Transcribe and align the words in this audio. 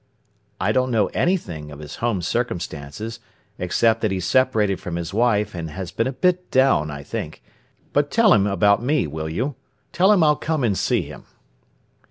"I 0.59 0.71
don't 0.71 0.89
know 0.89 1.09
anything 1.09 1.69
of 1.69 1.77
his 1.77 1.97
home 1.97 2.23
circumstances, 2.23 3.19
except 3.59 4.01
that 4.01 4.09
he's 4.09 4.25
separated 4.25 4.79
from 4.79 4.95
his 4.95 5.13
wife 5.13 5.53
and 5.53 5.69
has 5.69 5.91
been 5.91 6.07
a 6.07 6.11
bit 6.11 6.49
down, 6.49 6.89
I 6.89 7.03
believe. 7.03 7.39
But 7.93 8.09
tell 8.09 8.33
him 8.33 8.47
about 8.47 8.81
me, 8.81 9.05
will 9.05 9.29
you? 9.29 9.53
Tell 9.93 10.11
him 10.11 10.23
I'll 10.23 10.37
come 10.37 10.63
and 10.63 10.75
see 10.75 11.03
him." 11.03 11.25